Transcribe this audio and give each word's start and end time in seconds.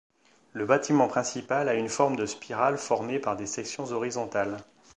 Le 0.53 0.65
bâtiment 0.65 1.07
principal 1.07 1.69
a 1.69 1.75
une 1.75 1.87
forme 1.87 2.15
de 2.15 2.25
spirale 2.25 2.79
formée 2.79 3.19
par 3.19 3.35
des 3.35 3.45
sections 3.45 3.85
horizontales. 3.91 4.57